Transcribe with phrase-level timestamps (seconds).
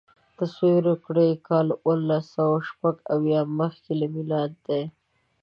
[0.39, 4.83] تصور وکړئ کال اوولسسوهشپږاویا مخکې له میلاده دی.